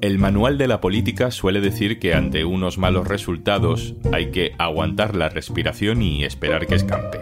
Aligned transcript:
El 0.00 0.18
manual 0.18 0.56
de 0.56 0.66
la 0.66 0.80
política 0.80 1.30
suele 1.30 1.60
decir 1.60 1.98
que 1.98 2.14
ante 2.14 2.46
unos 2.46 2.78
malos 2.78 3.06
resultados 3.06 3.94
hay 4.12 4.30
que 4.30 4.54
aguantar 4.58 5.14
la 5.14 5.28
respiración 5.28 6.00
y 6.00 6.24
esperar 6.24 6.66
que 6.66 6.74
escampe. 6.74 7.20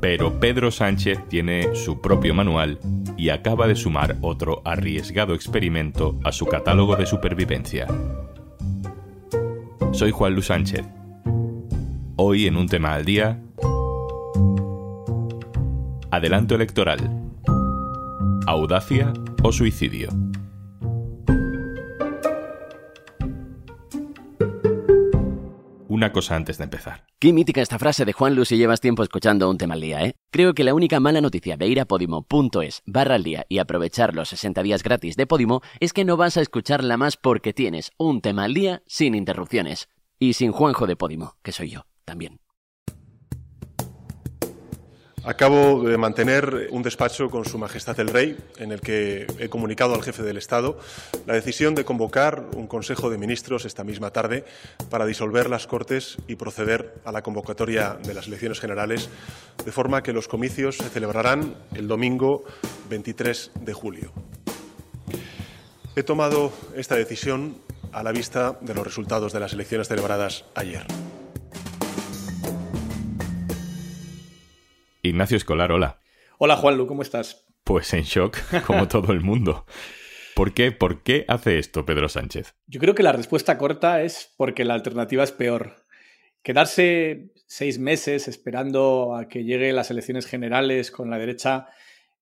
Pero 0.00 0.38
Pedro 0.38 0.70
Sánchez 0.70 1.18
tiene 1.28 1.74
su 1.74 2.00
propio 2.00 2.32
manual 2.32 2.78
y 3.16 3.30
acaba 3.30 3.66
de 3.66 3.74
sumar 3.74 4.16
otro 4.20 4.62
arriesgado 4.64 5.34
experimento 5.34 6.20
a 6.22 6.30
su 6.30 6.46
catálogo 6.46 6.94
de 6.94 7.06
supervivencia. 7.06 7.86
Soy 9.92 10.12
Juan 10.12 10.34
Luis 10.34 10.46
Sánchez. 10.46 10.86
Hoy 12.14 12.46
en 12.46 12.56
un 12.56 12.68
tema 12.68 12.94
al 12.94 13.04
día, 13.04 13.42
adelanto 16.12 16.54
electoral, 16.54 17.10
audacia 18.46 19.12
o 19.42 19.50
suicidio. 19.50 20.29
Una 26.00 26.12
cosa 26.12 26.34
antes 26.34 26.56
de 26.56 26.64
empezar. 26.64 27.04
Qué 27.18 27.34
mítica 27.34 27.60
esta 27.60 27.78
frase 27.78 28.06
de 28.06 28.14
Juan 28.14 28.34
Luis 28.34 28.48
si 28.48 28.56
llevas 28.56 28.80
tiempo 28.80 29.02
escuchando 29.02 29.50
un 29.50 29.58
tema 29.58 29.74
al 29.74 29.82
día, 29.82 30.02
¿eh? 30.02 30.14
Creo 30.30 30.54
que 30.54 30.64
la 30.64 30.72
única 30.72 30.98
mala 30.98 31.20
noticia 31.20 31.58
de 31.58 31.68
ir 31.68 31.78
a 31.78 31.84
podimo.es 31.84 32.82
barra 32.86 33.16
al 33.16 33.22
día 33.22 33.44
y 33.50 33.58
aprovechar 33.58 34.14
los 34.14 34.30
60 34.30 34.62
días 34.62 34.82
gratis 34.82 35.16
de 35.16 35.26
Podimo 35.26 35.60
es 35.78 35.92
que 35.92 36.06
no 36.06 36.16
vas 36.16 36.38
a 36.38 36.40
escucharla 36.40 36.96
más 36.96 37.18
porque 37.18 37.52
tienes 37.52 37.90
un 37.98 38.22
tema 38.22 38.44
al 38.44 38.54
día 38.54 38.82
sin 38.86 39.14
interrupciones. 39.14 39.90
Y 40.18 40.32
sin 40.32 40.52
Juanjo 40.52 40.86
de 40.86 40.96
Podimo, 40.96 41.36
que 41.42 41.52
soy 41.52 41.68
yo, 41.68 41.84
también. 42.06 42.40
Acabo 45.22 45.82
de 45.82 45.98
mantener 45.98 46.68
un 46.70 46.82
despacho 46.82 47.28
con 47.28 47.44
Su 47.44 47.58
Majestad 47.58 48.00
el 48.00 48.08
Rey, 48.08 48.38
en 48.56 48.72
el 48.72 48.80
que 48.80 49.26
he 49.38 49.50
comunicado 49.50 49.94
al 49.94 50.02
jefe 50.02 50.22
del 50.22 50.38
Estado 50.38 50.78
la 51.26 51.34
decisión 51.34 51.74
de 51.74 51.84
convocar 51.84 52.46
un 52.56 52.66
Consejo 52.66 53.10
de 53.10 53.18
Ministros 53.18 53.66
esta 53.66 53.84
misma 53.84 54.12
tarde 54.12 54.44
para 54.88 55.04
disolver 55.04 55.50
las 55.50 55.66
Cortes 55.66 56.16
y 56.26 56.36
proceder 56.36 56.94
a 57.04 57.12
la 57.12 57.22
convocatoria 57.22 57.98
de 58.02 58.14
las 58.14 58.28
elecciones 58.28 58.60
generales, 58.60 59.10
de 59.62 59.72
forma 59.72 60.02
que 60.02 60.14
los 60.14 60.26
comicios 60.26 60.78
se 60.78 60.88
celebrarán 60.88 61.54
el 61.74 61.86
domingo 61.86 62.44
23 62.88 63.50
de 63.60 63.72
julio. 63.74 64.12
He 65.96 66.02
tomado 66.02 66.50
esta 66.74 66.94
decisión 66.94 67.58
a 67.92 68.02
la 68.02 68.12
vista 68.12 68.56
de 68.62 68.74
los 68.74 68.84
resultados 68.84 69.34
de 69.34 69.40
las 69.40 69.52
elecciones 69.52 69.88
celebradas 69.88 70.46
ayer. 70.54 70.86
Ignacio 75.10 75.36
Escolar, 75.36 75.72
hola. 75.72 75.98
Hola 76.38 76.56
Juanlu, 76.56 76.86
¿cómo 76.86 77.02
estás? 77.02 77.44
Pues 77.64 77.92
en 77.94 78.04
shock, 78.04 78.38
como 78.64 78.86
todo 78.88 79.12
el 79.12 79.20
mundo. 79.20 79.66
¿Por 80.36 80.54
qué? 80.54 80.70
¿Por 80.70 81.02
qué 81.02 81.24
hace 81.26 81.58
esto 81.58 81.84
Pedro 81.84 82.08
Sánchez? 82.08 82.54
Yo 82.68 82.78
creo 82.78 82.94
que 82.94 83.02
la 83.02 83.10
respuesta 83.12 83.58
corta 83.58 84.02
es 84.02 84.32
porque 84.36 84.64
la 84.64 84.74
alternativa 84.74 85.24
es 85.24 85.32
peor. 85.32 85.84
Quedarse 86.42 87.32
seis 87.46 87.80
meses 87.80 88.28
esperando 88.28 89.16
a 89.16 89.28
que 89.28 89.42
lleguen 89.42 89.74
las 89.74 89.90
elecciones 89.90 90.26
generales 90.26 90.92
con 90.92 91.10
la 91.10 91.18
derecha 91.18 91.66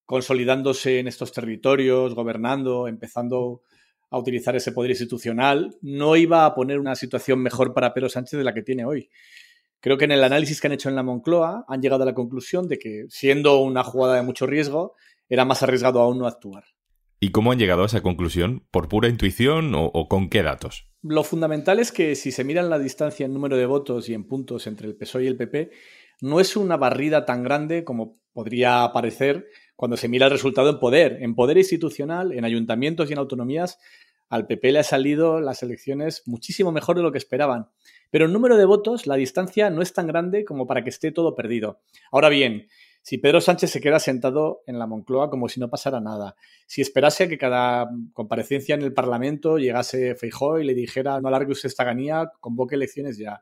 consolidándose 0.06 0.98
en 0.98 1.08
estos 1.08 1.32
territorios, 1.32 2.14
gobernando, 2.14 2.88
empezando 2.88 3.60
a 4.08 4.18
utilizar 4.18 4.56
ese 4.56 4.72
poder 4.72 4.92
institucional, 4.92 5.76
no 5.82 6.16
iba 6.16 6.46
a 6.46 6.54
poner 6.54 6.80
una 6.80 6.94
situación 6.94 7.40
mejor 7.40 7.74
para 7.74 7.92
Pedro 7.92 8.08
Sánchez 8.08 8.38
de 8.38 8.44
la 8.44 8.54
que 8.54 8.62
tiene 8.62 8.86
hoy. 8.86 9.10
Creo 9.80 9.96
que 9.96 10.06
en 10.06 10.12
el 10.12 10.24
análisis 10.24 10.60
que 10.60 10.66
han 10.66 10.72
hecho 10.72 10.88
en 10.88 10.96
la 10.96 11.02
Moncloa 11.02 11.64
han 11.68 11.80
llegado 11.80 12.02
a 12.02 12.06
la 12.06 12.14
conclusión 12.14 12.66
de 12.68 12.78
que, 12.78 13.04
siendo 13.08 13.60
una 13.60 13.84
jugada 13.84 14.16
de 14.16 14.22
mucho 14.22 14.46
riesgo, 14.46 14.94
era 15.28 15.44
más 15.44 15.62
arriesgado 15.62 16.00
aún 16.00 16.18
no 16.18 16.26
actuar. 16.26 16.64
¿Y 17.20 17.30
cómo 17.30 17.52
han 17.52 17.58
llegado 17.58 17.82
a 17.82 17.86
esa 17.86 18.00
conclusión? 18.00 18.64
¿Por 18.70 18.88
pura 18.88 19.08
intuición 19.08 19.72
o, 19.74 20.08
con 20.08 20.28
qué 20.28 20.42
datos? 20.42 20.88
Lo 21.02 21.24
fundamental 21.24 21.80
es 21.80 21.90
que 21.90 22.14
si 22.14 22.30
se 22.30 22.44
miran 22.44 22.70
la 22.70 22.78
distancia 22.78 23.26
en 23.26 23.34
número 23.34 23.56
de 23.56 23.66
votos 23.66 24.08
y 24.08 24.14
en 24.14 24.24
puntos 24.24 24.66
entre 24.66 24.86
el 24.86 24.96
PSOE 24.96 25.24
y 25.24 25.26
el 25.26 25.36
PP, 25.36 25.70
no 26.20 26.40
es 26.40 26.56
una 26.56 26.76
barrida 26.76 27.24
tan 27.24 27.42
grande 27.42 27.84
como 27.84 28.20
podría 28.32 28.90
parecer 28.92 29.46
cuando 29.74 29.96
se 29.96 30.08
mira 30.08 30.26
el 30.26 30.32
resultado 30.32 30.70
en 30.70 30.78
poder. 30.78 31.18
En 31.20 31.34
poder 31.34 31.58
institucional, 31.58 32.32
en 32.32 32.44
ayuntamientos 32.44 33.10
y 33.10 33.12
en 33.12 33.18
autonomías, 33.18 33.78
al 34.28 34.46
PP 34.46 34.72
le 34.72 34.78
ha 34.80 34.84
salido 34.84 35.40
las 35.40 35.62
elecciones 35.62 36.22
muchísimo 36.26 36.72
mejor 36.72 36.96
de 36.96 37.02
lo 37.02 37.12
que 37.12 37.18
esperaban. 37.18 37.68
Pero 38.10 38.26
en 38.26 38.32
número 38.32 38.56
de 38.56 38.64
votos, 38.64 39.06
la 39.06 39.16
distancia 39.16 39.70
no 39.70 39.82
es 39.82 39.92
tan 39.92 40.06
grande 40.06 40.44
como 40.44 40.66
para 40.66 40.82
que 40.82 40.90
esté 40.90 41.12
todo 41.12 41.34
perdido. 41.34 41.80
Ahora 42.10 42.28
bien, 42.28 42.68
si 43.02 43.18
Pedro 43.18 43.40
Sánchez 43.40 43.70
se 43.70 43.80
queda 43.80 43.98
sentado 44.00 44.62
en 44.66 44.78
la 44.78 44.86
Moncloa 44.86 45.30
como 45.30 45.48
si 45.48 45.60
no 45.60 45.70
pasara 45.70 46.00
nada, 46.00 46.36
si 46.66 46.82
esperase 46.82 47.24
a 47.24 47.28
que 47.28 47.38
cada 47.38 47.88
comparecencia 48.12 48.74
en 48.74 48.82
el 48.82 48.92
Parlamento 48.92 49.56
llegase 49.56 50.14
Feijó 50.14 50.58
y 50.58 50.64
le 50.64 50.74
dijera 50.74 51.20
no 51.20 51.28
alargue 51.28 51.52
usted 51.52 51.68
esta 51.68 51.84
ganía, 51.84 52.30
convoque 52.40 52.74
elecciones 52.74 53.16
ya. 53.16 53.40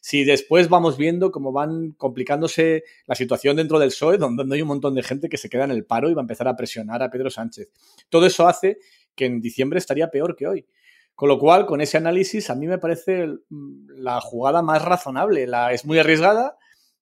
Si 0.00 0.24
después 0.24 0.68
vamos 0.68 0.98
viendo 0.98 1.30
cómo 1.30 1.50
van 1.50 1.92
complicándose 1.92 2.84
la 3.06 3.14
situación 3.14 3.56
dentro 3.56 3.78
del 3.78 3.88
PSOE, 3.88 4.18
donde 4.18 4.54
hay 4.54 4.60
un 4.60 4.68
montón 4.68 4.94
de 4.94 5.02
gente 5.02 5.28
que 5.30 5.38
se 5.38 5.48
queda 5.48 5.64
en 5.64 5.70
el 5.70 5.86
paro 5.86 6.10
y 6.10 6.14
va 6.14 6.20
a 6.20 6.24
empezar 6.24 6.46
a 6.46 6.56
presionar 6.56 7.02
a 7.02 7.10
Pedro 7.10 7.30
Sánchez. 7.30 7.70
Todo 8.10 8.26
eso 8.26 8.46
hace 8.46 8.78
que 9.14 9.26
en 9.26 9.40
diciembre 9.40 9.78
estaría 9.78 10.10
peor 10.10 10.36
que 10.36 10.46
hoy. 10.46 10.66
Con 11.14 11.28
lo 11.28 11.38
cual, 11.38 11.66
con 11.66 11.80
ese 11.80 11.96
análisis, 11.96 12.50
a 12.50 12.56
mí 12.56 12.66
me 12.66 12.78
parece 12.78 13.28
la 13.48 14.20
jugada 14.20 14.62
más 14.62 14.84
razonable. 14.84 15.46
La, 15.46 15.72
es 15.72 15.84
muy 15.84 15.98
arriesgada, 15.98 16.56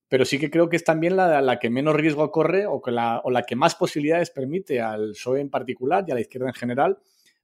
pero 0.08 0.26
sí 0.26 0.38
que 0.38 0.50
creo 0.50 0.68
que 0.68 0.76
es 0.76 0.84
también 0.84 1.16
la, 1.16 1.58
que 1.58 1.70
menos 1.70 1.94
riesgo 1.94 2.30
corre 2.30 2.66
o, 2.66 2.82
que 2.82 2.90
la, 2.90 3.22
o 3.24 3.30
la 3.30 3.44
que 3.44 3.56
más 3.56 3.74
posibilidades 3.74 4.30
permite 4.30 4.82
al 4.82 5.12
PSOE 5.12 5.40
en 5.40 5.48
particular 5.48 6.04
y 6.06 6.10
a 6.10 6.14
la 6.14 6.20
izquierda 6.20 6.48
en 6.48 6.54
general 6.54 6.98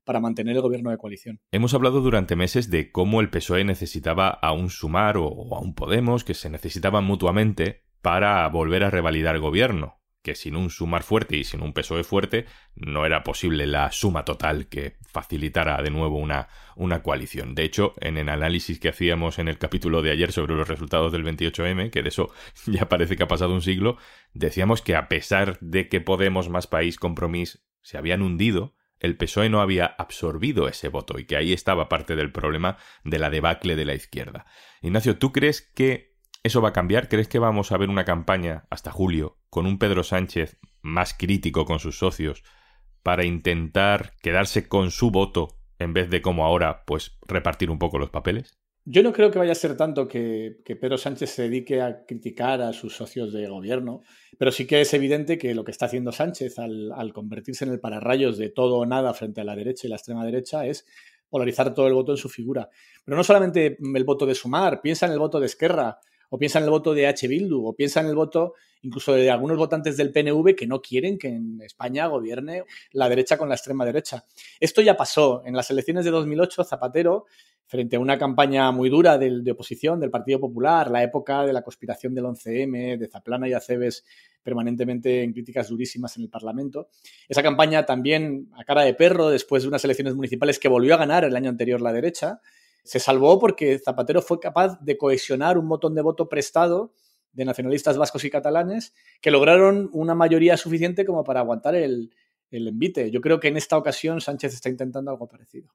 para 0.04 0.20
mantener 0.20 0.56
el 0.56 0.62
gobierno 0.62 0.90
de 0.90 0.98
coalición. 0.98 1.40
Hemos 1.52 1.72
hablado 1.72 2.00
durante 2.00 2.36
meses 2.36 2.70
de 2.70 2.92
cómo 2.92 3.20
el 3.20 3.30
PSOE 3.30 3.64
necesitaba 3.64 4.28
a 4.28 4.52
un 4.52 4.68
Sumar 4.68 5.16
o 5.16 5.54
a 5.54 5.60
un 5.60 5.74
Podemos, 5.74 6.24
que 6.24 6.34
se 6.34 6.50
necesitaban 6.50 7.04
mutuamente 7.04 7.84
para 8.02 8.46
volver 8.48 8.84
a 8.84 8.90
revalidar 8.90 9.38
gobierno 9.38 9.97
que 10.22 10.34
sin 10.34 10.56
un 10.56 10.70
sumar 10.70 11.02
fuerte 11.02 11.36
y 11.36 11.44
sin 11.44 11.62
un 11.62 11.72
PSOE 11.72 12.04
fuerte 12.04 12.46
no 12.74 13.06
era 13.06 13.22
posible 13.22 13.66
la 13.66 13.90
suma 13.92 14.24
total 14.24 14.66
que 14.68 14.96
facilitara 15.06 15.80
de 15.82 15.90
nuevo 15.90 16.18
una, 16.18 16.48
una 16.76 17.02
coalición. 17.02 17.54
De 17.54 17.64
hecho, 17.64 17.94
en 18.00 18.18
el 18.18 18.28
análisis 18.28 18.80
que 18.80 18.88
hacíamos 18.88 19.38
en 19.38 19.48
el 19.48 19.58
capítulo 19.58 20.02
de 20.02 20.10
ayer 20.10 20.32
sobre 20.32 20.54
los 20.54 20.68
resultados 20.68 21.12
del 21.12 21.24
28M, 21.24 21.90
que 21.90 22.02
de 22.02 22.08
eso 22.08 22.32
ya 22.66 22.88
parece 22.88 23.16
que 23.16 23.22
ha 23.22 23.28
pasado 23.28 23.54
un 23.54 23.62
siglo, 23.62 23.96
decíamos 24.34 24.82
que 24.82 24.96
a 24.96 25.08
pesar 25.08 25.58
de 25.60 25.88
que 25.88 26.00
Podemos 26.00 26.48
más 26.48 26.66
País 26.66 26.98
Compromís 26.98 27.64
se 27.82 27.98
habían 27.98 28.22
hundido, 28.22 28.74
el 29.00 29.16
PSOE 29.16 29.48
no 29.48 29.60
había 29.60 29.86
absorbido 29.86 30.68
ese 30.68 30.88
voto 30.88 31.18
y 31.18 31.24
que 31.24 31.36
ahí 31.36 31.52
estaba 31.52 31.88
parte 31.88 32.16
del 32.16 32.32
problema 32.32 32.76
de 33.04 33.18
la 33.18 33.30
debacle 33.30 33.76
de 33.76 33.84
la 33.84 33.94
izquierda. 33.94 34.46
Ignacio, 34.82 35.18
¿tú 35.18 35.32
crees 35.32 35.62
que 35.62 36.07
¿Eso 36.48 36.62
va 36.62 36.70
a 36.70 36.72
cambiar? 36.72 37.10
¿Crees 37.10 37.28
que 37.28 37.38
vamos 37.38 37.72
a 37.72 37.76
ver 37.76 37.90
una 37.90 38.06
campaña 38.06 38.64
hasta 38.70 38.90
julio 38.90 39.36
con 39.50 39.66
un 39.66 39.78
Pedro 39.78 40.02
Sánchez 40.02 40.56
más 40.80 41.12
crítico 41.12 41.66
con 41.66 41.78
sus 41.78 41.98
socios 41.98 42.42
para 43.02 43.26
intentar 43.26 44.14
quedarse 44.22 44.66
con 44.66 44.90
su 44.90 45.10
voto 45.10 45.58
en 45.78 45.92
vez 45.92 46.08
de 46.08 46.22
como 46.22 46.46
ahora, 46.46 46.84
pues 46.86 47.18
repartir 47.26 47.70
un 47.70 47.78
poco 47.78 47.98
los 47.98 48.08
papeles? 48.08 48.58
Yo 48.86 49.02
no 49.02 49.12
creo 49.12 49.30
que 49.30 49.38
vaya 49.38 49.52
a 49.52 49.56
ser 49.56 49.76
tanto 49.76 50.08
que, 50.08 50.62
Pedro 50.64 50.96
Sánchez 50.96 51.28
se 51.28 51.42
dedique 51.42 51.82
a 51.82 52.06
criticar 52.06 52.62
a 52.62 52.72
sus 52.72 52.96
socios 52.96 53.30
de 53.34 53.46
gobierno, 53.46 54.00
pero 54.38 54.50
sí 54.50 54.66
que 54.66 54.80
es 54.80 54.94
evidente 54.94 55.36
que 55.36 55.54
lo 55.54 55.64
que 55.64 55.72
está 55.72 55.84
haciendo 55.84 56.12
Sánchez 56.12 56.58
al, 56.58 56.92
al 56.92 57.12
convertirse 57.12 57.66
en 57.66 57.72
el 57.72 57.80
pararrayos 57.80 58.38
de 58.38 58.48
todo 58.48 58.78
o 58.78 58.86
nada 58.86 59.12
frente 59.12 59.42
a 59.42 59.44
la 59.44 59.54
derecha 59.54 59.86
y 59.86 59.90
la 59.90 59.96
extrema 59.96 60.24
derecha 60.24 60.64
es 60.64 60.86
polarizar 61.28 61.74
todo 61.74 61.88
el 61.88 61.92
voto 61.92 62.12
en 62.12 62.16
su 62.16 62.30
figura. 62.30 62.70
Pero 63.04 63.18
no 63.18 63.22
solamente 63.22 63.76
el 63.94 64.04
voto 64.04 64.24
de 64.24 64.34
Sumar, 64.34 64.80
piensa 64.80 65.04
en 65.04 65.12
el 65.12 65.18
voto 65.18 65.40
de 65.40 65.44
Esquerra, 65.44 65.98
o 66.30 66.38
piensa 66.38 66.58
en 66.58 66.64
el 66.64 66.70
voto 66.70 66.94
de 66.94 67.06
H. 67.06 67.26
Bildu, 67.28 67.66
o 67.66 67.74
piensa 67.74 68.00
en 68.00 68.06
el 68.06 68.14
voto 68.14 68.54
incluso 68.82 69.12
de 69.12 69.30
algunos 69.30 69.56
votantes 69.56 69.96
del 69.96 70.12
PNV 70.12 70.54
que 70.54 70.66
no 70.66 70.80
quieren 70.80 71.18
que 71.18 71.28
en 71.28 71.60
España 71.62 72.06
gobierne 72.06 72.64
la 72.92 73.08
derecha 73.08 73.36
con 73.36 73.48
la 73.48 73.54
extrema 73.54 73.84
derecha. 73.84 74.24
Esto 74.60 74.82
ya 74.82 74.96
pasó. 74.96 75.42
En 75.44 75.54
las 75.54 75.70
elecciones 75.70 76.04
de 76.04 76.10
2008, 76.10 76.64
Zapatero, 76.64 77.26
frente 77.66 77.96
a 77.96 78.00
una 78.00 78.18
campaña 78.18 78.70
muy 78.72 78.88
dura 78.88 79.18
de, 79.18 79.50
oposición 79.50 80.00
del 80.00 80.10
Partido 80.10 80.40
Popular, 80.40 80.90
la 80.90 81.02
época 81.02 81.44
de 81.44 81.52
la 81.52 81.62
conspiración 81.62 82.14
del 82.14 82.24
11M, 82.24 82.96
de 82.98 83.08
Zaplana 83.08 83.48
y 83.48 83.52
Aceves 83.52 84.04
permanentemente 84.42 85.22
en 85.22 85.32
críticas 85.32 85.68
durísimas 85.68 86.16
en 86.16 86.22
el 86.22 86.30
Parlamento. 86.30 86.88
Esa 87.28 87.42
campaña 87.42 87.84
también 87.84 88.48
a 88.56 88.64
cara 88.64 88.82
de 88.82 88.94
perro 88.94 89.28
después 89.28 89.62
de 89.62 89.68
unas 89.68 89.84
elecciones 89.84 90.14
municipales 90.14 90.58
que 90.58 90.68
volvió 90.68 90.94
a 90.94 90.98
ganar 90.98 91.24
el 91.24 91.36
año 91.36 91.50
anterior 91.50 91.82
la 91.82 91.92
derecha 91.92 92.40
se 92.88 93.00
salvó 93.00 93.38
porque 93.38 93.78
Zapatero 93.78 94.22
fue 94.22 94.40
capaz 94.40 94.80
de 94.80 94.96
cohesionar 94.96 95.58
un 95.58 95.68
botón 95.68 95.94
de 95.94 96.00
voto 96.00 96.26
prestado 96.26 96.94
de 97.34 97.44
nacionalistas 97.44 97.98
vascos 97.98 98.24
y 98.24 98.30
catalanes 98.30 98.94
que 99.20 99.30
lograron 99.30 99.90
una 99.92 100.14
mayoría 100.14 100.56
suficiente 100.56 101.04
como 101.04 101.22
para 101.22 101.40
aguantar 101.40 101.74
el, 101.74 102.14
el 102.50 102.66
envite. 102.66 103.10
Yo 103.10 103.20
creo 103.20 103.40
que 103.40 103.48
en 103.48 103.58
esta 103.58 103.76
ocasión 103.76 104.22
Sánchez 104.22 104.54
está 104.54 104.70
intentando 104.70 105.10
algo 105.10 105.28
parecido. 105.28 105.68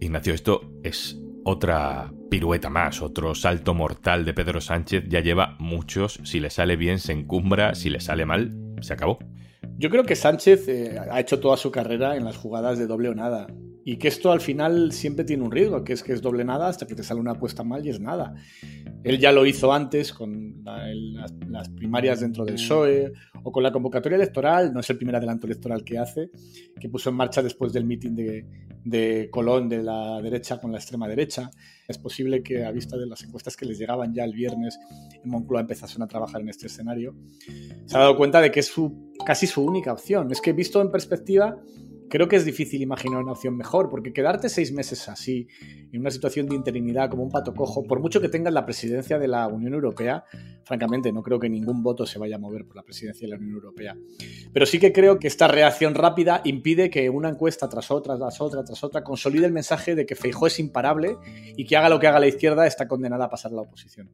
Ignacio, 0.00 0.34
esto 0.34 0.62
es 0.82 1.16
otra 1.44 2.12
pirueta 2.28 2.70
más, 2.70 3.02
otro 3.02 3.36
salto 3.36 3.72
mortal 3.72 4.24
de 4.24 4.34
Pedro 4.34 4.60
Sánchez. 4.60 5.04
Ya 5.06 5.20
lleva 5.20 5.54
muchos. 5.60 6.18
Si 6.24 6.40
le 6.40 6.50
sale 6.50 6.74
bien, 6.74 6.98
se 6.98 7.12
encumbra. 7.12 7.76
Si 7.76 7.88
le 7.88 8.00
sale 8.00 8.26
mal, 8.26 8.50
se 8.80 8.94
acabó. 8.94 9.20
Yo 9.80 9.88
creo 9.88 10.04
que 10.04 10.14
Sánchez 10.14 10.68
eh, 10.68 11.00
ha 11.10 11.20
hecho 11.20 11.40
toda 11.40 11.56
su 11.56 11.70
carrera 11.70 12.14
en 12.14 12.22
las 12.26 12.36
jugadas 12.36 12.78
de 12.78 12.86
doble 12.86 13.08
o 13.08 13.14
nada. 13.14 13.46
Y 13.82 13.96
que 13.96 14.08
esto 14.08 14.30
al 14.30 14.42
final 14.42 14.92
siempre 14.92 15.24
tiene 15.24 15.42
un 15.42 15.50
riesgo, 15.50 15.82
que 15.84 15.94
es 15.94 16.02
que 16.02 16.12
es 16.12 16.20
doble 16.20 16.44
nada 16.44 16.68
hasta 16.68 16.86
que 16.86 16.94
te 16.94 17.02
sale 17.02 17.18
una 17.18 17.30
apuesta 17.30 17.64
mal 17.64 17.86
y 17.86 17.88
es 17.88 17.98
nada. 17.98 18.34
Él 19.02 19.18
ya 19.18 19.32
lo 19.32 19.46
hizo 19.46 19.72
antes 19.72 20.12
con 20.12 20.62
las, 20.62 21.68
primarias 21.70 22.20
dentro 22.20 22.44
del 22.44 22.54
PSOE 22.54 23.12
o 23.42 23.50
con 23.50 23.62
la 23.62 23.72
convocatoria 23.72 24.16
electoral, 24.16 24.72
no 24.72 24.80
es 24.80 24.90
el 24.90 24.96
primer 24.96 25.16
adelanto 25.16 25.46
electoral 25.46 25.82
que 25.84 25.98
hace, 25.98 26.30
que 26.78 26.88
puso 26.88 27.10
en 27.10 27.16
marcha 27.16 27.42
después 27.42 27.72
del 27.72 27.84
mitin 27.84 28.14
de, 28.14 28.46
de 28.84 29.28
Colón 29.30 29.68
de 29.68 29.82
la 29.82 30.20
derecha 30.22 30.60
con 30.60 30.72
la 30.72 30.78
extrema 30.78 31.08
derecha. 31.08 31.50
Es 31.88 31.98
posible 31.98 32.42
que 32.42 32.64
a 32.64 32.70
vista 32.70 32.96
de 32.96 33.06
las 33.06 33.22
encuestas 33.22 33.56
que 33.56 33.66
les 33.66 33.78
llegaban 33.78 34.12
ya 34.14 34.24
el 34.24 34.32
viernes 34.32 34.78
en 35.22 35.30
Moncloa 35.30 35.62
empezasen 35.62 36.02
a 36.02 36.06
trabajar 36.06 36.40
en 36.40 36.48
este 36.48 36.66
escenario. 36.66 37.14
Se 37.86 37.96
ha 37.96 38.00
dado 38.00 38.16
cuenta 38.16 38.40
de 38.40 38.50
que 38.50 38.60
es 38.60 38.66
su, 38.66 39.12
casi 39.24 39.46
su 39.46 39.62
única 39.64 39.92
opción. 39.92 40.30
Es 40.30 40.40
que 40.40 40.52
visto 40.52 40.80
en 40.80 40.90
perspectiva 40.90 41.58
creo 42.10 42.28
que 42.28 42.36
es 42.36 42.44
difícil 42.44 42.82
imaginar 42.82 43.22
una 43.22 43.32
opción 43.32 43.56
mejor, 43.56 43.88
porque 43.88 44.12
quedarte 44.12 44.48
seis 44.50 44.72
meses 44.72 45.08
así, 45.08 45.48
en 45.92 46.00
una 46.00 46.10
situación 46.10 46.46
de 46.46 46.56
interinidad 46.56 47.08
como 47.08 47.22
un 47.22 47.30
pato 47.30 47.54
cojo, 47.54 47.84
por 47.84 48.00
mucho 48.00 48.20
que 48.20 48.28
tengas 48.28 48.52
la 48.52 48.66
presidencia 48.66 49.18
de 49.18 49.28
la 49.28 49.46
Unión 49.46 49.72
Europea, 49.72 50.24
francamente 50.64 51.12
no 51.12 51.22
creo 51.22 51.38
que 51.38 51.48
ningún 51.48 51.82
voto 51.82 52.04
se 52.04 52.18
vaya 52.18 52.36
a 52.36 52.38
mover 52.38 52.66
por 52.66 52.76
la 52.76 52.82
presidencia 52.82 53.26
de 53.26 53.30
la 53.30 53.38
Unión 53.38 53.54
Europea. 53.54 53.96
Pero 54.52 54.66
sí 54.66 54.78
que 54.78 54.92
creo 54.92 55.18
que 55.18 55.28
esta 55.28 55.48
reacción 55.48 55.94
rápida 55.94 56.42
impide 56.44 56.90
que 56.90 57.08
una 57.08 57.30
encuesta 57.30 57.68
tras 57.68 57.90
otra, 57.90 58.18
tras 58.18 58.40
otra, 58.40 58.64
tras 58.64 58.84
otra, 58.84 59.02
consolide 59.02 59.46
el 59.46 59.52
mensaje 59.52 59.94
de 59.94 60.04
que 60.04 60.16
Feijó 60.16 60.48
es 60.48 60.58
imparable 60.58 61.16
y 61.56 61.64
que 61.64 61.76
haga 61.76 61.88
lo 61.88 62.00
que 62.00 62.08
haga 62.08 62.20
la 62.20 62.26
izquierda 62.26 62.66
está 62.66 62.88
condenada 62.88 63.26
a 63.26 63.30
pasar 63.30 63.52
la 63.52 63.62
oposición. 63.62 64.10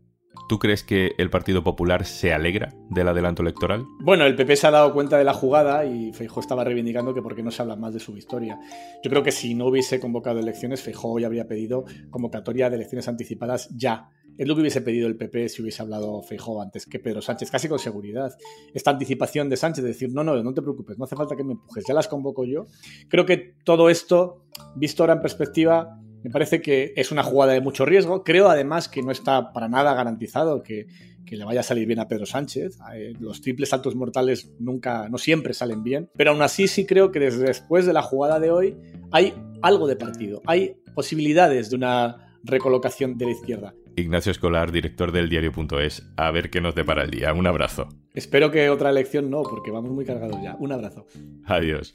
¿Tú 0.49 0.59
crees 0.59 0.83
que 0.83 1.13
el 1.19 1.31
Partido 1.31 1.65
Popular 1.65 2.05
se 2.05 2.33
alegra 2.33 2.73
del 2.91 3.09
adelanto 3.09 3.43
electoral? 3.43 3.85
Bueno, 4.01 4.25
el 4.27 4.37
PP 4.37 4.57
se 4.57 4.67
ha 4.67 4.71
dado 4.71 4.93
cuenta 4.93 5.19
de 5.19 5.25
la 5.25 5.35
jugada 5.35 5.85
y 5.85 6.13
Feijó 6.13 6.41
estaba 6.41 6.63
reivindicando 6.63 7.15
que 7.15 7.23
por 7.23 7.35
qué 7.35 7.43
no 7.43 7.51
se 7.51 7.63
habla 7.63 7.77
más 7.77 7.95
de 7.95 8.01
su 8.01 8.13
victoria. 8.13 8.59
Yo 9.03 9.11
creo 9.11 9.23
que 9.23 9.33
si 9.33 9.55
no 9.55 9.67
hubiese 9.67 9.99
convocado 9.99 10.39
elecciones, 10.39 10.83
Feijó 10.83 11.11
hoy 11.11 11.25
habría 11.25 11.49
pedido 11.49 11.85
convocatoria 12.11 12.71
de 12.71 12.77
elecciones 12.77 13.09
anticipadas 13.09 13.69
ya. 13.77 14.11
Es 14.39 14.47
lo 14.47 14.55
que 14.55 14.61
hubiese 14.61 14.83
pedido 14.83 15.09
el 15.09 15.17
PP 15.17 15.49
si 15.49 15.63
hubiese 15.63 15.83
hablado 15.83 16.23
Feijó 16.23 16.61
antes 16.61 16.87
que 16.87 16.99
Pedro 16.99 17.23
Sánchez, 17.23 17.51
casi 17.51 17.69
con 17.69 17.79
seguridad. 17.79 18.37
Esta 18.75 18.91
anticipación 18.91 19.49
de 19.49 19.57
Sánchez 19.57 19.83
de 19.83 19.89
decir, 19.89 20.11
no, 20.13 20.23
no, 20.23 20.41
no 20.43 20.55
te 20.55 20.63
preocupes, 20.63 20.99
no 20.99 21.05
hace 21.05 21.17
falta 21.17 21.37
que 21.37 21.45
me 21.45 21.53
empujes, 21.53 21.85
ya 21.89 21.95
las 21.95 22.07
convoco 22.07 22.45
yo. 22.45 22.67
Creo 23.09 23.25
que 23.25 23.55
todo 23.65 23.89
esto, 23.89 24.45
visto 24.75 25.03
ahora 25.03 25.15
en 25.15 25.23
perspectiva, 25.23 25.99
me 26.27 26.33
parece 26.33 26.61
que 26.61 26.93
es 26.97 27.13
una 27.13 27.23
jugada 27.23 27.53
de 27.53 27.61
mucho 27.61 27.87
riesgo. 27.87 28.25
Creo 28.25 28.49
además 28.49 28.89
que 28.89 29.01
no 29.01 29.13
está 29.13 29.53
para 29.53 29.69
nada 29.69 29.95
garantizado 29.95 30.61
que, 30.61 30.89
le 31.31 31.45
vaya 31.45 31.61
a 31.61 31.63
salir 31.63 31.87
bien 31.87 32.01
a 32.01 32.09
Pedro 32.09 32.27
Sánchez. 32.27 32.81
Eh, 32.95 33.13
los 33.21 33.43
triples 33.43 33.69
saltos 33.69 33.95
mortales 33.95 34.51
nunca, 34.59 35.09
no 35.09 35.19
siempre 35.19 35.55
salen 35.55 35.85
bien. 35.85 36.11
Pero 36.17 36.33
aún 36.33 36.43
así 36.43 36.67
sí 36.67 36.85
creo 36.85 37.13
que 37.13 37.21
desde 37.21 37.45
después 37.45 37.87
de 37.87 37.93
la 37.93 38.03
jugada 38.03 38.41
de 38.41 38.51
hoy 38.51 38.77
hay 39.13 39.35
algo 39.63 39.87
de 39.87 39.95
partido. 39.95 40.43
Hay 40.47 40.75
posibilidades 40.97 41.71
de 41.71 41.77
una 41.77 42.37
recolocación 42.43 43.17
de 43.17 43.27
la 43.27 43.31
izquierda. 43.31 43.75
Ignacio 43.95 44.33
Escolar, 44.33 44.73
director 44.73 45.13
del 45.13 45.29
diario.es, 45.29 46.11
a 46.17 46.33
ver 46.33 46.51
qué 46.51 46.61
nos 46.61 46.75
depara 46.75 47.05
el 47.05 47.13
día. 47.13 47.33
Un 47.35 47.47
abrazo. 47.47 47.89
Espero 48.15 48.51
que 48.51 48.69
otra 48.69 48.91
elección 48.91 49.31
no, 49.31 49.45
porque 49.45 49.71
vamos 49.71 49.93
muy 49.93 50.05
cargados 50.05 50.43
ya. 50.43 50.57
Un 50.59 50.73
abrazo. 50.73 51.07
Adiós. 51.45 51.95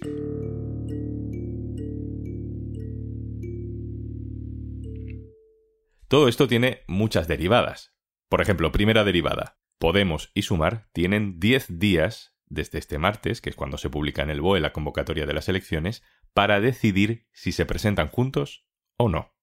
Todo 6.12 6.28
esto 6.28 6.50
tiene 6.50 6.84
muchas 6.90 7.30
derivadas. 7.30 7.96
Por 8.28 8.42
ejemplo, 8.42 8.74
primera 8.74 9.06
derivada. 9.06 9.58
Podemos 9.80 10.30
y 10.34 10.42
Sumar 10.42 10.90
tienen 10.92 11.40
10 11.40 11.80
días 11.80 12.36
desde 12.48 12.80
este 12.80 12.98
martes, 12.98 13.40
que 13.40 13.50
es 13.50 13.56
cuando 13.56 13.78
se 13.78 13.90
publica 13.90 14.22
en 14.22 14.30
el 14.30 14.42
BOE 14.42 14.60
la 14.60 14.74
convocatoria 14.74 15.26
de 15.26 15.34
las 15.34 15.48
elecciones, 15.48 16.04
para 16.34 16.60
decidir 16.60 17.30
si 17.32 17.54
se 17.54 17.66
presentan 17.66 18.10
juntos 18.10 18.66
o 18.98 19.08
no. 19.08 19.38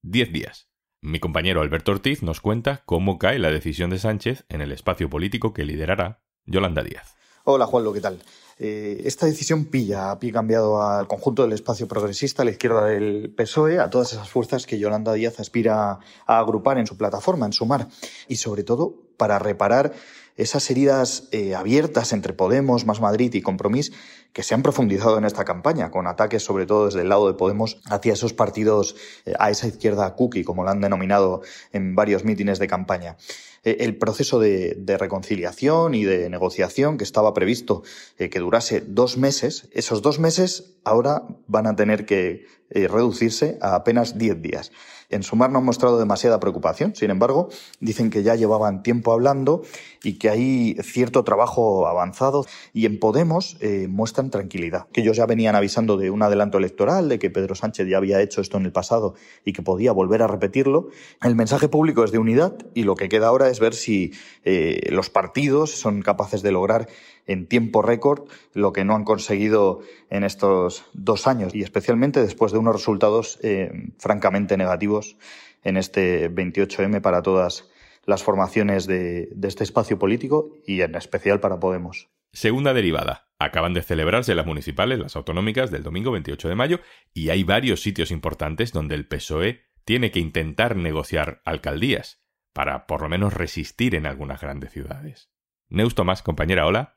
10 0.00 0.32
días. 0.32 0.70
Mi 1.02 1.20
compañero 1.20 1.60
Alberto 1.60 1.92
Ortiz 1.92 2.22
nos 2.22 2.40
cuenta 2.40 2.84
cómo 2.86 3.18
cae 3.18 3.38
la 3.38 3.50
decisión 3.50 3.90
de 3.90 3.98
Sánchez 3.98 4.46
en 4.48 4.62
el 4.62 4.72
espacio 4.72 5.10
político 5.10 5.52
que 5.52 5.66
liderará 5.66 6.24
Yolanda 6.46 6.82
Díaz. 6.82 7.18
Hola 7.46 7.66
Juanlo, 7.66 7.92
¿qué 7.92 8.00
tal? 8.00 8.22
Eh, 8.58 9.02
esta 9.04 9.26
decisión 9.26 9.66
pilla 9.66 10.10
a 10.10 10.18
pie 10.18 10.32
cambiado 10.32 10.82
al 10.82 11.06
conjunto 11.06 11.42
del 11.42 11.52
espacio 11.52 11.86
progresista, 11.86 12.40
a 12.40 12.46
la 12.46 12.52
izquierda 12.52 12.86
del 12.86 13.34
PSOE, 13.36 13.80
a 13.80 13.90
todas 13.90 14.14
esas 14.14 14.30
fuerzas 14.30 14.64
que 14.64 14.78
Yolanda 14.78 15.12
Díaz 15.12 15.38
aspira 15.40 15.98
a 16.26 16.38
agrupar 16.38 16.78
en 16.78 16.86
su 16.86 16.96
plataforma, 16.96 17.44
en 17.44 17.52
Sumar, 17.52 17.88
y 18.28 18.36
sobre 18.36 18.64
todo 18.64 18.94
para 19.18 19.38
reparar 19.38 19.92
esas 20.36 20.70
heridas 20.70 21.28
eh, 21.32 21.54
abiertas 21.54 22.14
entre 22.14 22.32
Podemos, 22.32 22.86
Más 22.86 23.02
Madrid 23.02 23.34
y 23.34 23.42
Compromís 23.42 23.92
que 24.32 24.42
se 24.42 24.54
han 24.54 24.62
profundizado 24.62 25.18
en 25.18 25.26
esta 25.26 25.44
campaña, 25.44 25.90
con 25.90 26.06
ataques 26.06 26.42
sobre 26.42 26.64
todo 26.64 26.86
desde 26.86 27.02
el 27.02 27.10
lado 27.10 27.26
de 27.28 27.34
Podemos 27.34 27.78
hacia 27.90 28.14
esos 28.14 28.32
partidos, 28.32 28.96
eh, 29.26 29.34
a 29.38 29.50
esa 29.50 29.68
izquierda 29.68 30.14
cookie, 30.14 30.44
como 30.44 30.64
lo 30.64 30.70
han 30.70 30.80
denominado 30.80 31.42
en 31.72 31.94
varios 31.94 32.24
mítines 32.24 32.58
de 32.58 32.68
campaña. 32.68 33.16
Eh, 33.64 33.78
el 33.80 33.96
proceso 33.96 34.38
de, 34.38 34.96
reconciliación 34.98 35.94
y 35.94 36.04
de 36.04 36.28
negociación 36.30 36.98
que 36.98 37.04
estaba 37.04 37.34
previsto 37.34 37.82
eh, 38.18 38.28
que 38.28 38.38
durase 38.38 38.82
dos 38.86 39.16
meses, 39.16 39.68
esos 39.72 40.02
dos 40.02 40.18
meses 40.18 40.76
ahora 40.84 41.22
van 41.46 41.66
a 41.66 41.74
tener 41.74 42.06
que 42.06 42.46
eh, 42.70 42.88
reducirse 42.88 43.58
a 43.60 43.74
apenas 43.74 44.18
diez 44.18 44.40
días. 44.40 44.70
En 45.10 45.22
Sumar 45.22 45.50
no 45.50 45.58
han 45.58 45.64
mostrado 45.64 45.98
demasiada 45.98 46.40
preocupación, 46.40 46.96
sin 46.96 47.10
embargo, 47.10 47.48
dicen 47.78 48.10
que 48.10 48.22
ya 48.22 48.34
llevaban 48.34 48.82
tiempo 48.82 49.12
hablando 49.12 49.62
y 50.02 50.14
que 50.14 50.30
hay 50.30 50.76
cierto 50.82 51.24
trabajo 51.24 51.86
avanzado 51.86 52.46
y 52.72 52.86
en 52.86 52.98
Podemos 52.98 53.58
muestran 53.88 54.30
tranquilidad, 54.30 54.86
que 54.92 55.02
ellos 55.02 55.18
ya 55.18 55.26
venían 55.26 55.54
avisando 55.54 55.98
de 55.98 56.10
un 56.10 56.22
adelanto 56.22 56.56
electoral, 56.56 57.08
de 57.10 57.18
que 57.18 57.30
Pedro 57.30 57.54
Sánchez 57.54 57.86
ya 57.86 57.98
había 57.98 58.22
hecho 58.22 58.40
esto 58.40 58.56
en 58.56 58.64
el 58.64 58.72
pasado 58.72 59.14
y 59.44 59.52
que 59.52 59.62
podía 59.62 59.92
volver 59.92 60.22
a 60.22 60.26
repetirlo. 60.26 60.88
El 61.22 61.36
mensaje 61.36 61.68
público 61.68 62.02
es 62.02 62.10
de 62.10 62.18
unidad 62.18 62.56
y 62.72 62.82
lo 62.84 62.96
que 62.96 63.10
queda 63.10 63.28
ahora 63.28 63.50
es 63.50 63.53
ver 63.60 63.74
si 63.74 64.12
eh, 64.44 64.88
los 64.90 65.10
partidos 65.10 65.70
son 65.70 66.02
capaces 66.02 66.42
de 66.42 66.52
lograr 66.52 66.88
en 67.26 67.46
tiempo 67.46 67.82
récord 67.82 68.28
lo 68.52 68.72
que 68.72 68.84
no 68.84 68.94
han 68.94 69.04
conseguido 69.04 69.80
en 70.10 70.24
estos 70.24 70.84
dos 70.92 71.26
años 71.26 71.54
y 71.54 71.62
especialmente 71.62 72.20
después 72.20 72.52
de 72.52 72.58
unos 72.58 72.74
resultados 72.74 73.38
eh, 73.42 73.90
francamente 73.98 74.56
negativos 74.56 75.16
en 75.62 75.76
este 75.76 76.30
28M 76.30 77.00
para 77.00 77.22
todas 77.22 77.70
las 78.04 78.22
formaciones 78.22 78.86
de, 78.86 79.28
de 79.34 79.48
este 79.48 79.64
espacio 79.64 79.98
político 79.98 80.50
y 80.66 80.82
en 80.82 80.94
especial 80.94 81.40
para 81.40 81.58
Podemos. 81.58 82.10
Segunda 82.32 82.74
derivada. 82.74 83.28
Acaban 83.38 83.74
de 83.74 83.82
celebrarse 83.82 84.34
las 84.34 84.46
municipales, 84.46 84.98
las 84.98 85.16
autonómicas 85.16 85.70
del 85.70 85.82
domingo 85.82 86.10
28 86.10 86.48
de 86.48 86.54
mayo 86.54 86.80
y 87.12 87.30
hay 87.30 87.44
varios 87.44 87.80
sitios 87.80 88.10
importantes 88.10 88.72
donde 88.72 88.94
el 88.94 89.06
PSOE 89.06 89.62
tiene 89.84 90.10
que 90.10 90.18
intentar 90.18 90.76
negociar 90.76 91.42
alcaldías 91.44 92.23
para 92.54 92.86
por 92.86 93.02
lo 93.02 93.08
menos 93.10 93.34
resistir 93.34 93.94
en 93.94 94.06
algunas 94.06 94.40
grandes 94.40 94.72
ciudades. 94.72 95.30
Neus 95.68 95.94
Tomás, 95.94 96.22
compañera, 96.22 96.66
hola. 96.66 96.94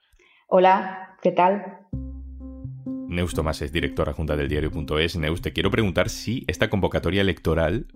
Hola, 0.47 1.17
¿qué 1.21 1.31
tal? 1.31 1.79
Neus 3.07 3.33
Tomás 3.33 3.61
es 3.61 3.71
directora 3.71 4.13
junta 4.13 4.37
del 4.37 4.47
diario.es. 4.47 5.17
Neus, 5.17 5.41
te 5.41 5.51
quiero 5.51 5.71
preguntar 5.71 6.09
si 6.09 6.45
esta 6.47 6.69
convocatoria 6.69 7.21
electoral 7.21 7.87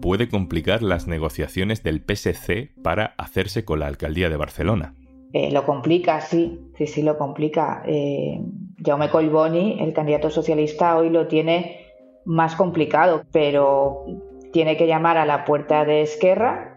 puede 0.00 0.28
complicar 0.28 0.82
las 0.82 1.06
negociaciones 1.06 1.82
del 1.82 2.04
PSC 2.06 2.74
para 2.82 3.14
hacerse 3.16 3.64
con 3.64 3.80
la 3.80 3.86
alcaldía 3.86 4.28
de 4.28 4.36
Barcelona. 4.36 4.94
Eh, 5.32 5.50
lo 5.52 5.64
complica, 5.64 6.20
sí, 6.20 6.60
sí, 6.76 6.86
sí 6.86 7.02
lo 7.02 7.16
complica. 7.16 7.82
Eh, 7.86 8.40
Jaume 8.84 9.08
Colboni, 9.08 9.78
el 9.80 9.92
candidato 9.94 10.30
socialista, 10.30 10.96
hoy 10.98 11.10
lo 11.10 11.26
tiene 11.26 11.86
más 12.24 12.56
complicado, 12.56 13.24
pero 13.32 14.04
tiene 14.52 14.76
que 14.76 14.86
llamar 14.86 15.16
a 15.16 15.24
la 15.24 15.44
puerta 15.44 15.84
de 15.84 16.02
Esquerra 16.02 16.75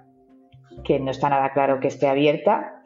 que 0.83 1.00
no 1.00 1.12
está 1.12 1.29
nada 1.29 1.51
claro 1.53 1.79
que 1.79 1.88
esté 1.88 2.07
abierta, 2.07 2.79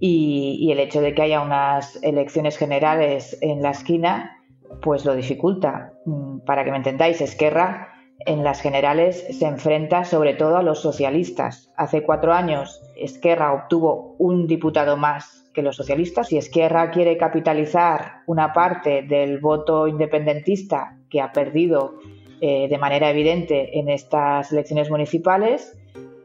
y, 0.00 0.70
el 0.70 0.78
hecho 0.78 1.00
de 1.00 1.14
que 1.14 1.22
haya 1.22 1.40
unas 1.40 2.00
elecciones 2.02 2.56
generales 2.56 3.36
en 3.40 3.62
la 3.62 3.70
esquina, 3.70 4.38
pues 4.80 5.04
lo 5.04 5.14
dificulta. 5.14 5.92
Mm, 6.04 6.40
para 6.40 6.64
que 6.64 6.70
me 6.70 6.76
entendáis, 6.76 7.20
Esquerra 7.20 7.88
en 8.26 8.44
las 8.44 8.60
generales 8.60 9.26
se 9.30 9.46
enfrenta 9.46 10.04
sobre 10.04 10.34
todo 10.34 10.56
a 10.56 10.62
los 10.62 10.80
socialistas. 10.80 11.72
Hace 11.76 12.02
cuatro 12.02 12.32
años 12.32 12.82
Esquerra 12.96 13.52
obtuvo 13.52 14.16
un 14.18 14.46
diputado 14.46 14.96
más 14.96 15.48
que 15.54 15.62
los 15.62 15.76
socialistas 15.76 16.32
y 16.32 16.38
Esquerra 16.38 16.90
quiere 16.90 17.16
capitalizar 17.16 18.22
una 18.26 18.52
parte 18.52 19.02
del 19.02 19.38
voto 19.38 19.86
independentista 19.86 20.96
que 21.08 21.20
ha 21.20 21.32
perdido 21.32 21.94
eh, 22.40 22.68
de 22.68 22.78
manera 22.78 23.10
evidente 23.10 23.78
en 23.78 23.88
estas 23.88 24.52
elecciones 24.52 24.90
municipales 24.90 25.77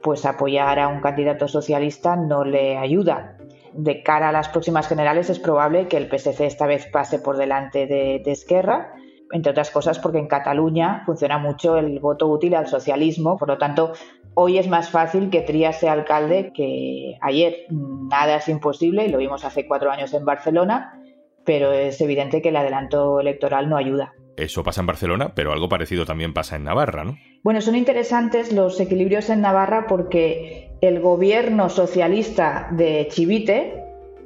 pues 0.03 0.25
apoyar 0.25 0.77
a 0.79 0.89
un 0.89 0.99
candidato 0.99 1.47
socialista 1.47 2.15
no 2.15 2.43
le 2.43 2.77
ayuda. 2.77 3.37
De 3.73 4.03
cara 4.03 4.29
a 4.29 4.31
las 4.31 4.49
próximas 4.49 4.87
generales 4.87 5.29
es 5.29 5.39
probable 5.39 5.87
que 5.87 5.97
el 5.97 6.09
PSC 6.09 6.41
esta 6.41 6.67
vez 6.67 6.85
pase 6.91 7.17
por 7.17 7.37
delante 7.37 7.87
de, 7.87 8.21
Esquerra, 8.25 8.93
entre 9.31 9.51
otras 9.51 9.71
cosas 9.71 9.97
porque 9.97 10.19
en 10.19 10.27
Cataluña 10.27 11.01
funciona 11.05 11.39
mucho 11.39 11.77
el 11.77 11.99
voto 11.99 12.27
útil 12.27 12.53
al 12.53 12.67
socialismo, 12.67 13.37
por 13.37 13.47
lo 13.47 13.57
tanto 13.57 13.93
hoy 14.35 14.59
es 14.59 14.67
más 14.67 14.89
fácil 14.89 15.29
que 15.29 15.41
Trias 15.41 15.79
sea 15.79 15.93
alcalde 15.93 16.51
que 16.53 17.17
ayer. 17.21 17.65
Nada 17.69 18.35
es 18.35 18.49
imposible, 18.49 19.05
y 19.05 19.09
lo 19.09 19.17
vimos 19.17 19.45
hace 19.45 19.65
cuatro 19.65 19.89
años 19.89 20.13
en 20.13 20.25
Barcelona, 20.25 20.99
pero 21.45 21.71
es 21.71 21.99
evidente 22.01 22.41
que 22.41 22.49
el 22.49 22.57
adelanto 22.57 23.19
electoral 23.19 23.69
no 23.69 23.77
ayuda. 23.77 24.13
Eso 24.35 24.63
pasa 24.63 24.81
en 24.81 24.87
Barcelona, 24.87 25.33
pero 25.35 25.53
algo 25.53 25.69
parecido 25.69 26.05
también 26.05 26.33
pasa 26.33 26.55
en 26.55 26.63
Navarra, 26.63 27.03
¿no? 27.03 27.17
Bueno, 27.43 27.61
son 27.61 27.75
interesantes 27.75 28.51
los 28.51 28.79
equilibrios 28.79 29.29
en 29.29 29.41
Navarra 29.41 29.85
porque 29.87 30.71
el 30.81 30.99
gobierno 30.99 31.69
socialista 31.69 32.67
de 32.71 33.07
Chivite 33.09 33.83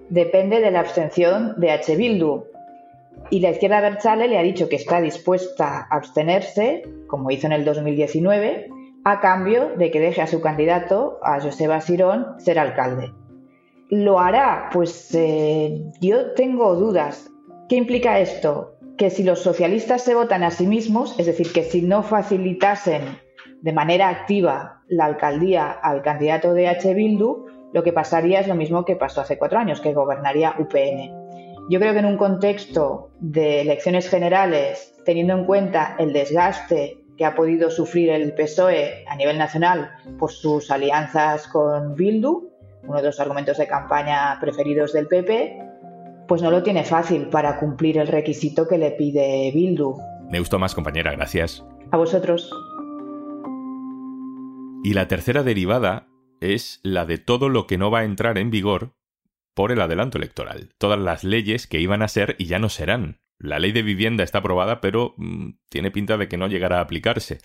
depende 0.10 0.60
de 0.62 0.72
la 0.72 0.80
abstención 0.80 1.56
de 1.58 1.72
H. 1.72 1.96
Bildu. 1.96 2.46
Y 3.30 3.42
la 3.42 3.50
izquierda 3.50 3.82
Berchale 3.82 4.28
le 4.28 4.38
ha 4.38 4.44
dicho 4.44 4.70
que 4.70 4.78
está 4.78 5.02
dispuesta 5.02 5.88
a 5.90 5.96
abstenerse, 5.96 6.84
como 7.08 7.32
hizo 7.32 7.48
en 7.48 7.54
el 7.54 7.66
2019, 7.66 8.70
a 9.04 9.20
cambio 9.20 9.72
de 9.78 9.92
que 9.92 10.00
deje 10.00 10.22
a 10.22 10.28
su 10.28 10.40
candidato, 10.40 11.20
a 11.24 11.42
Joseba 11.42 11.82
Sirón, 11.82 12.40
ser 12.40 12.60
alcalde. 12.60 13.12
¿Lo 13.90 14.20
hará? 14.20 14.70
Pues 14.72 15.14
eh, 15.16 15.84
yo 16.02 16.34
tengo 16.34 16.76
dudas. 16.76 17.30
¿Qué 17.70 17.76
implica 17.76 18.20
esto? 18.20 18.77
Que 18.98 19.10
si 19.10 19.24
los 19.24 19.40
socialistas 19.40 20.04
se 20.04 20.16
votan 20.16 20.44
a 20.44 20.52
sí 20.52 20.66
mismos, 20.66 21.18
es 21.20 21.28
decir, 21.28 21.54
que 21.54 21.64
si 21.64 21.82
no 21.82 22.04
facilitasen 22.04 23.20
de 23.62 23.74
manera 23.74 24.10
activa 24.10 24.82
la 24.88 25.06
alcaldía 25.06 25.72
al 25.72 26.02
candidato 26.02 26.54
de 26.54 26.68
H. 26.68 26.94
Bildu, 26.94 27.46
lo 27.74 27.84
que 27.84 27.94
pasaría 27.94 28.40
es 28.40 28.48
lo 28.48 28.56
mismo 28.56 28.86
que 28.86 28.96
pasó 28.96 29.22
hace 29.22 29.38
cuatro 29.38 29.60
años, 29.60 29.82
que 29.82 29.94
gobernaría 29.94 30.56
UPN. 30.58 31.28
Yo 31.70 31.80
creo 31.80 31.94
que 31.94 32.00
en 32.00 32.06
un 32.06 32.18
contexto 32.18 33.12
de 33.20 33.62
elecciones 33.62 34.10
generales, 34.10 34.96
teniendo 35.06 35.34
en 35.34 35.46
cuenta 35.46 35.96
el 36.00 36.14
desgaste 36.14 36.98
que 37.18 37.26
ha 37.26 37.36
podido 37.36 37.70
sufrir 37.70 38.10
el 38.10 38.34
PSOE 38.34 39.04
a 39.08 39.16
nivel 39.16 39.38
nacional 39.38 39.92
por 40.18 40.32
sus 40.32 40.72
alianzas 40.72 41.48
con 41.48 41.96
Bildu, 41.96 42.50
uno 42.84 42.98
de 42.98 43.04
los 43.04 43.20
argumentos 43.20 43.58
de 43.58 43.68
campaña 43.68 44.38
preferidos 44.40 44.94
del 44.94 45.08
PP, 45.08 45.67
pues 46.28 46.42
no 46.42 46.52
lo 46.52 46.64
tiene 46.64 46.84
fácil 46.84 47.28
para 47.30 47.60
cumplir 47.60 47.98
el 47.98 48.08
requisito 48.08 48.68
que 48.68 48.78
le 48.78 48.92
pide 48.92 49.52
Bildu. 49.54 49.96
Me 50.30 50.40
gustó 50.40 50.60
más, 50.60 50.76
compañera, 50.76 51.12
gracias. 51.14 51.66
A 51.92 51.98
vosotros. 51.98 52.52
Y 54.84 54.94
la 54.94 55.08
tercera 55.08 55.44
derivada 55.44 56.08
es 56.40 56.80
la 56.84 57.06
de 57.06 57.18
todo 57.18 57.50
lo 57.50 57.66
que 57.66 57.78
no 57.78 57.92
va 57.92 58.00
a 58.00 58.04
entrar 58.04 58.38
en 58.38 58.52
vigor 58.52 58.94
por 59.54 59.72
el 59.72 59.82
adelanto 59.82 60.18
electoral. 60.18 60.70
Todas 60.78 61.00
las 61.00 61.24
leyes 61.24 61.66
que 61.66 61.80
iban 61.80 62.02
a 62.02 62.08
ser 62.08 62.36
y 62.38 62.46
ya 62.46 62.60
no 62.60 62.70
serán. 62.70 63.20
La 63.40 63.60
ley 63.60 63.72
de 63.72 63.84
vivienda 63.84 64.24
está 64.24 64.40
aprobada, 64.40 64.82
pero 64.82 65.14
mm, 65.18 65.52
tiene 65.70 65.92
pinta 65.92 66.18
de 66.18 66.28
que 66.28 66.38
no 66.38 66.48
llegará 66.48 66.78
a 66.78 66.82
aplicarse. 66.82 67.40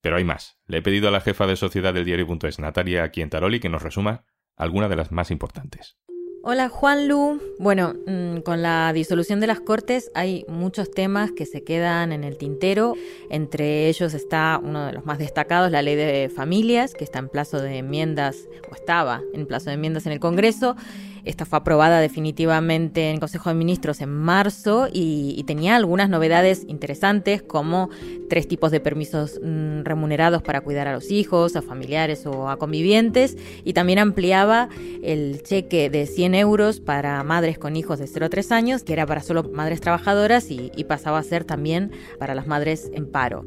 Pero 0.00 0.16
hay 0.16 0.24
más. 0.24 0.60
Le 0.66 0.78
he 0.78 0.82
pedido 0.82 1.08
a 1.08 1.12
la 1.12 1.20
jefa 1.20 1.46
de 1.46 1.56
sociedad 1.56 1.94
del 1.94 2.04
diario.es, 2.04 2.58
Natalia 2.58 3.10
Quientaroli, 3.10 3.60
que 3.60 3.68
nos 3.68 3.82
resuma 3.82 4.24
alguna 4.56 4.88
de 4.88 4.96
las 4.96 5.12
más 5.12 5.30
importantes. 5.30 5.98
Hola 6.44 6.68
Juan 6.68 7.06
Lu. 7.06 7.40
Bueno, 7.60 7.94
mm, 8.04 8.38
con 8.38 8.62
la 8.62 8.92
disolución 8.92 9.38
de 9.38 9.46
las 9.46 9.60
Cortes 9.60 10.10
hay 10.12 10.44
muchos 10.48 10.90
temas 10.90 11.30
que 11.30 11.46
se 11.46 11.62
quedan 11.62 12.10
en 12.10 12.24
el 12.24 12.36
tintero. 12.36 12.94
Entre 13.30 13.88
ellos 13.88 14.12
está 14.12 14.60
uno 14.60 14.86
de 14.86 14.92
los 14.92 15.06
más 15.06 15.18
destacados, 15.18 15.70
la 15.70 15.82
ley 15.82 15.94
de 15.94 16.28
familias, 16.34 16.94
que 16.94 17.04
está 17.04 17.20
en 17.20 17.28
plazo 17.28 17.60
de 17.60 17.78
enmiendas, 17.78 18.48
o 18.68 18.74
estaba 18.74 19.22
en 19.32 19.46
plazo 19.46 19.66
de 19.70 19.74
enmiendas 19.74 20.04
en 20.06 20.10
el 20.10 20.18
Congreso. 20.18 20.74
Esta 21.24 21.44
fue 21.46 21.58
aprobada 21.58 22.00
definitivamente 22.00 23.08
en 23.08 23.14
el 23.14 23.20
Consejo 23.20 23.48
de 23.48 23.54
Ministros 23.54 24.00
en 24.00 24.10
marzo 24.10 24.88
y, 24.92 25.42
tenía 25.46 25.76
algunas 25.76 26.08
novedades 26.08 26.64
interesantes 26.68 27.42
como 27.42 27.90
tres 28.30 28.46
tipos 28.46 28.70
de 28.70 28.80
permisos 28.80 29.40
mm, 29.42 29.82
remunerados 29.82 30.42
para 30.42 30.60
cuidar 30.60 30.88
a 30.88 30.92
los 30.92 31.10
hijos, 31.10 31.56
a 31.56 31.62
familiares 31.62 32.26
o 32.26 32.48
a 32.48 32.56
convivientes 32.58 33.36
y 33.64 33.72
también 33.72 33.98
ampliaba 33.98 34.68
el 35.02 35.42
cheque 35.42 35.90
de 35.90 36.06
100 36.06 36.36
euros 36.36 36.80
para 36.80 37.22
madres 37.24 37.58
con 37.58 37.76
hijos 37.76 37.98
de 37.98 38.06
0 38.06 38.26
a 38.26 38.28
3 38.28 38.52
años, 38.52 38.82
que 38.82 38.92
era 38.92 39.04
para 39.04 39.22
solo 39.22 39.42
madres 39.42 39.80
trabajadoras 39.80 40.46
y 40.50 40.84
pasaba 40.84 41.18
a 41.18 41.22
ser 41.22 41.44
también 41.44 41.90
para 42.18 42.34
las 42.34 42.46
madres 42.46 42.90
en 42.94 43.10
paro. 43.10 43.44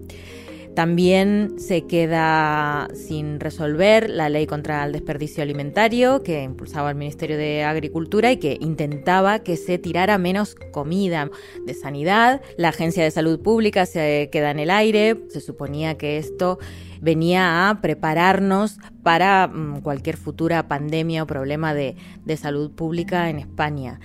También 0.76 1.56
se 1.58 1.86
queda 1.86 2.90
sin 2.94 3.40
resolver 3.40 4.10
la 4.10 4.28
ley 4.28 4.46
contra 4.46 4.84
el 4.84 4.92
desperdicio 4.92 5.42
alimentario 5.42 6.22
que 6.22 6.44
impulsaba 6.44 6.90
el 6.90 6.98
Ministerio 6.98 7.38
de 7.38 7.64
Agricultura 7.64 8.30
y 8.34 8.38
que 8.38 8.58
intentaba 8.60 9.40
que 9.40 9.56
se 9.56 9.78
tirara 9.78 10.18
menos 10.18 10.56
comida 10.74 11.32
de 11.66 11.74
sanidad. 11.74 12.42
La 12.58 12.70
Agencia 12.70 13.06
de 13.06 13.12
Salud 13.12 13.40
Pública 13.40 13.86
se 13.86 14.30
queda 14.34 14.52
en 14.52 14.60
el 14.60 14.70
aire. 14.70 15.16
Se 15.30 15.40
suponía 15.40 15.98
que 15.98 16.18
esto 16.18 16.60
venía 17.06 17.70
a 17.70 17.82
prepararnos 17.82 18.80
para 19.04 19.48
mm, 19.48 19.82
cualquier 19.82 20.18
futura 20.18 20.68
pandemia 20.68 21.24
o 21.24 21.28
problema 21.28 21.74
de, 21.74 21.96
salud 22.36 22.72
pública 22.72 23.30
en 23.30 23.38
España. 23.38 24.00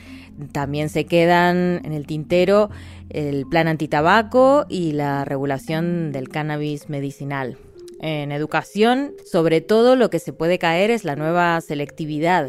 También 0.52 0.88
se 0.90 1.07
quedan 1.07 1.80
en 1.85 1.92
el 1.92 2.07
tintero 2.07 2.71
el 3.09 3.47
plan 3.47 3.66
antitabaco 3.66 4.66
y 4.69 4.92
la 4.92 5.25
regulación 5.25 6.12
del 6.12 6.28
cannabis 6.28 6.88
medicinal. 6.88 7.57
En 8.00 8.33
educación, 8.33 9.12
sobre 9.25 9.61
todo 9.61 9.97
lo 9.97 10.11
que 10.11 10.19
se 10.19 10.33
puede 10.33 10.59
caer 10.59 10.90
es 10.90 11.04
la 11.04 11.16
nueva 11.16 11.61
selectividad. 11.61 12.49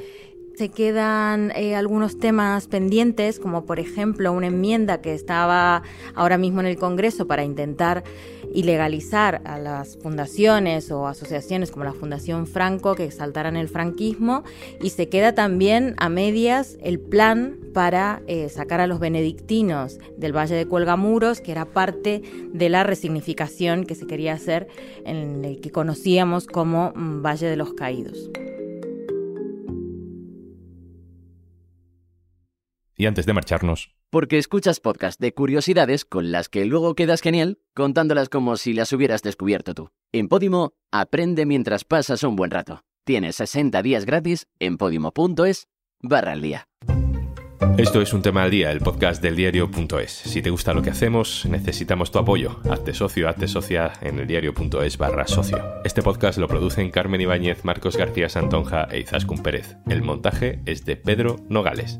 Se 0.56 0.70
quedan 0.70 1.52
eh, 1.56 1.76
algunos 1.76 2.20
temas 2.20 2.68
pendientes, 2.68 3.40
como 3.40 3.66
por 3.66 3.80
ejemplo 3.80 4.32
una 4.32 4.48
enmienda 4.48 5.02
que 5.02 5.14
estaba 5.14 5.82
ahora 6.14 6.38
mismo 6.38 6.60
en 6.60 6.68
el 6.68 6.78
Congreso 6.78 7.26
para 7.26 7.44
intentar 7.44 8.04
ilegalizar 8.54 9.42
a 9.46 9.58
las 9.58 9.98
fundaciones 9.98 10.92
o 10.92 11.08
asociaciones 11.08 11.72
como 11.72 11.86
la 11.86 11.94
Fundación 11.94 12.48
Franco 12.48 12.96
que 12.96 13.06
exaltaran 13.06 13.56
el 13.56 13.70
franquismo 13.70 14.44
y 14.82 14.90
se 14.90 15.10
queda 15.10 15.34
también 15.34 15.96
a 15.98 16.10
medias 16.10 16.78
el 16.82 17.00
plan 17.00 17.60
para 17.74 18.22
eh, 18.28 18.50
sacar 18.50 18.82
a 18.82 18.88
los 18.88 19.00
benedictinos 19.00 20.00
del 20.18 20.36
Valle 20.36 20.56
de 20.56 20.66
Cuelgamuros, 20.66 21.42
que 21.42 21.52
era 21.52 21.66
parte 21.66 22.22
de 22.54 22.70
la 22.70 22.84
resignificación 22.84 23.86
que 23.86 23.96
se 23.96 24.08
quería 24.08 24.34
hacer 24.34 24.68
en 25.06 25.46
el 25.46 25.62
que 25.62 25.72
conocíamos 25.72 26.48
como 26.48 26.92
mm, 26.96 27.22
Valle 27.22 27.48
de 27.48 27.56
los 27.56 27.74
Caídos. 27.74 28.30
Y 33.02 33.08
antes 33.08 33.26
de 33.26 33.34
marcharnos, 33.34 33.90
porque 34.12 34.38
escuchas 34.38 34.80
podcast 34.80 35.20
de 35.20 35.34
curiosidades 35.34 36.06
con 36.06 36.32
las 36.32 36.50
que 36.50 36.66
luego 36.66 36.94
quedas 36.94 37.22
genial 37.22 37.58
contándolas 37.74 38.30
como 38.30 38.58
si 38.58 38.74
las 38.74 38.94
hubieras 38.94 39.24
descubierto 39.24 39.74
tú. 39.74 39.90
En 40.12 40.28
Podimo, 40.28 40.74
aprende 40.92 41.48
mientras 41.48 41.84
pasas 41.84 42.22
un 42.22 42.36
buen 42.36 42.52
rato. 42.52 42.84
Tienes 43.04 43.38
60 43.38 43.82
días 43.82 44.06
gratis 44.06 44.46
en 44.60 44.78
podimo.es 44.78 45.68
barra 46.00 46.34
al 46.34 46.44
día. 46.44 46.68
Esto 47.80 48.04
es 48.04 48.14
un 48.14 48.22
tema 48.22 48.44
al 48.44 48.52
día, 48.52 48.72
el 48.72 48.82
podcast 48.82 49.20
del 49.20 49.36
diario.es. 49.36 50.12
Si 50.12 50.44
te 50.44 50.52
gusta 50.52 50.76
lo 50.76 50.84
que 50.84 50.92
hacemos, 50.92 51.48
necesitamos 51.48 52.12
tu 52.12 52.20
apoyo. 52.20 52.60
Hazte 52.70 52.94
socio, 52.94 53.28
hazte 53.28 53.48
socia 53.48 53.94
en 54.02 54.20
el 54.20 54.28
diario.es 54.28 55.00
barra 55.00 55.26
socio. 55.26 55.58
Este 55.84 56.04
podcast 56.04 56.38
lo 56.38 56.48
producen 56.48 56.92
Carmen 56.92 57.22
Ibáñez, 57.22 57.66
Marcos 57.66 57.98
García 57.98 58.30
Santonja 58.30 58.84
e 58.92 59.00
Izaskun 59.00 59.42
Pérez. 59.42 59.78
El 59.90 60.04
montaje 60.04 60.62
es 60.68 60.86
de 60.86 60.98
Pedro 60.98 61.38
Nogales. 61.50 62.00